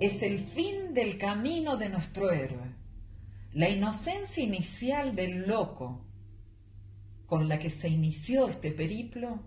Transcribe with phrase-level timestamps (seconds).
[0.00, 2.74] es el fin del camino de nuestro héroe,
[3.52, 6.04] la inocencia inicial del loco
[7.26, 9.40] con la que se inició este periplo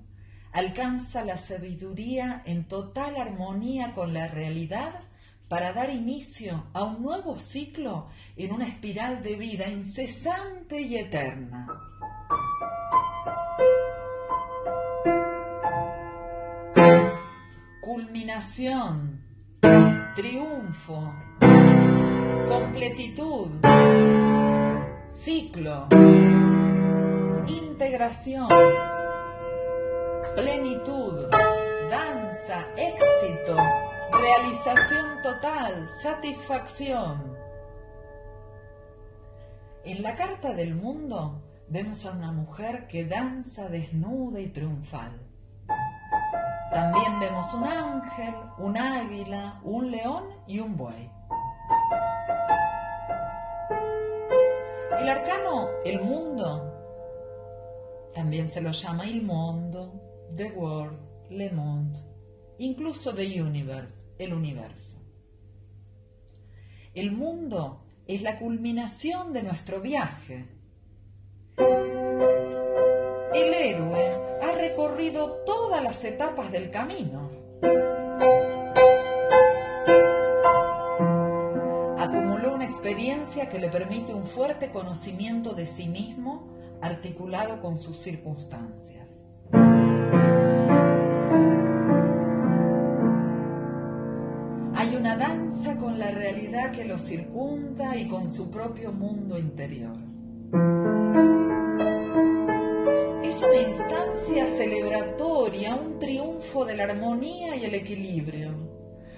[0.51, 5.01] alcanza la sabiduría en total armonía con la realidad
[5.47, 11.67] para dar inicio a un nuevo ciclo en una espiral de vida incesante y eterna.
[17.81, 19.28] Culminación,
[20.15, 21.13] triunfo,
[22.47, 23.51] completitud,
[25.07, 25.87] ciclo,
[27.47, 28.47] integración
[30.35, 31.29] plenitud,
[31.89, 33.55] danza, éxito,
[34.11, 37.35] realización total, satisfacción.
[39.83, 45.28] En la carta del mundo vemos a una mujer que danza desnuda y triunfal.
[46.71, 51.09] También vemos un ángel, un águila, un león y un buey.
[54.99, 56.69] El arcano, el mundo,
[58.13, 59.99] también se lo llama el mundo,
[60.35, 60.99] The World,
[61.31, 61.99] Le Monde,
[62.59, 64.99] incluso The Universe, el universo.
[66.93, 70.45] El mundo es la culminación de nuestro viaje.
[73.33, 74.28] El héroe
[74.59, 77.31] recorrido todas las etapas del camino.
[81.97, 86.47] Acumuló una experiencia que le permite un fuerte conocimiento de sí mismo
[86.81, 89.23] articulado con sus circunstancias.
[94.99, 100.08] una danza con la realidad que lo circunda y con su propio mundo interior.
[103.29, 108.55] Es una instancia celebratoria, un triunfo de la armonía y el equilibrio.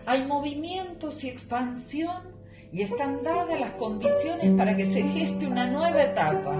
[0.06, 2.36] Hay movimientos y expansión
[2.74, 6.58] y están dadas las condiciones para que se geste una nueva etapa.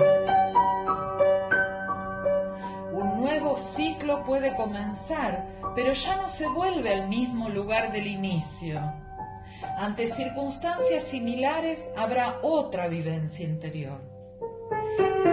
[2.94, 5.46] Un nuevo ciclo puede comenzar,
[5.76, 8.80] pero ya no se vuelve al mismo lugar del inicio.
[9.78, 14.11] Ante circunstancias similares habrá otra vivencia interior.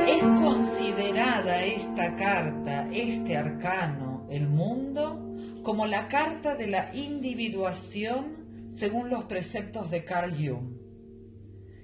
[0.09, 9.11] Es considerada esta carta, este arcano, el mundo, como la carta de la individuación según
[9.11, 10.79] los preceptos de Carl Jung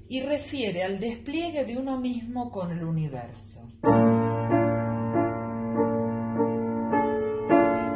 [0.09, 3.61] y refiere al despliegue de uno mismo con el universo.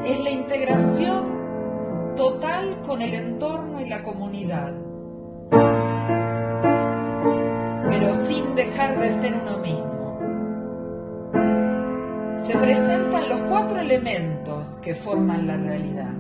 [0.05, 4.75] Es la integración total con el entorno y la comunidad,
[7.89, 9.88] pero sin dejar de ser uno mismo.
[12.59, 16.13] Se presentan los cuatro elementos que forman la realidad.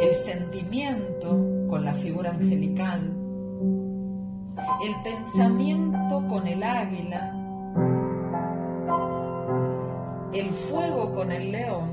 [0.00, 1.28] El sentimiento
[1.68, 3.16] con la figura angelical,
[4.84, 7.32] el pensamiento con el águila,
[10.32, 11.90] el fuego con el león,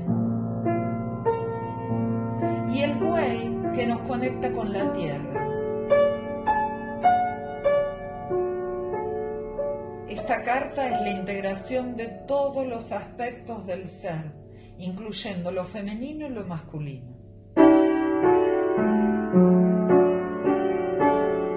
[2.74, 5.43] y el buey que nos conecta con la tierra.
[10.24, 14.32] Esta carta es la integración de todos los aspectos del ser,
[14.78, 17.14] incluyendo lo femenino y lo masculino.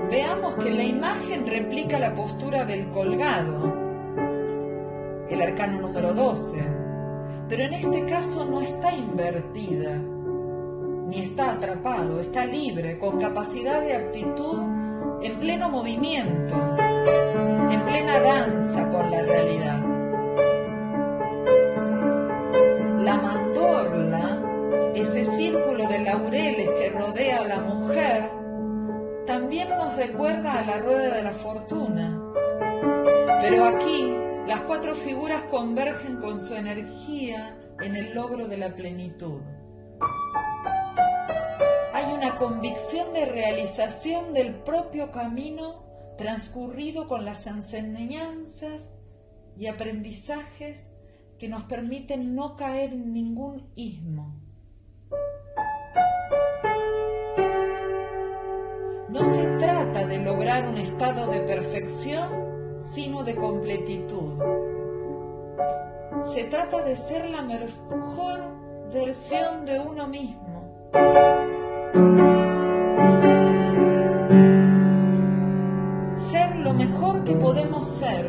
[0.09, 3.73] Veamos que la imagen replica la postura del colgado,
[5.29, 6.57] el arcano número 12,
[7.47, 9.95] pero en este caso no está invertida,
[11.07, 14.59] ni está atrapado, está libre, con capacidad de actitud
[15.21, 16.75] en pleno movimiento,
[26.75, 28.29] que rodea a la mujer,
[29.25, 32.21] también nos recuerda a la rueda de la fortuna.
[33.41, 34.13] Pero aquí
[34.47, 39.41] las cuatro figuras convergen con su energía en el logro de la plenitud
[41.97, 45.83] hay una convicción de realización del propio camino
[46.15, 48.87] transcurrido con las enseñanzas
[49.57, 50.85] y aprendizajes
[51.39, 54.46] que nos permiten no caer en ningún ismo.
[59.09, 64.33] No se trata de lograr un estado de perfección, sino de completitud.
[66.23, 68.39] Se trata de ser la mejor
[68.91, 70.47] versión de uno mismo
[76.17, 78.25] ser lo mejor que podemos ser.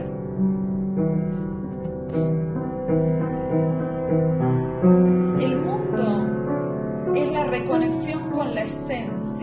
[5.41, 9.38] El mundo es la reconexión con la esencia,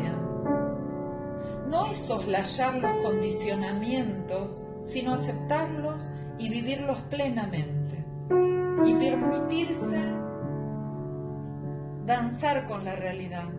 [1.96, 8.06] soslayar los condicionamientos, sino aceptarlos y vivirlos plenamente.
[8.86, 10.02] Y permitirse
[12.06, 13.50] danzar con la realidad,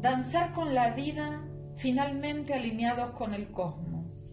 [0.00, 1.44] danzar con la vida
[1.76, 4.28] finalmente alineados con el cosmos.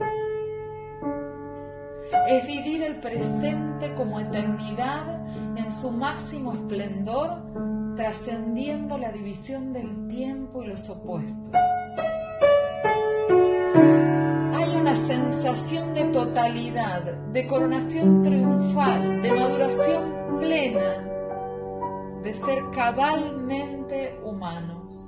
[2.28, 10.64] Es vivir el presente como eternidad en su máximo esplendor, trascendiendo la división del tiempo
[10.64, 11.52] y los opuestos.
[15.48, 21.08] De totalidad, de coronación triunfal, de maduración plena,
[22.22, 25.08] de ser cabalmente humanos.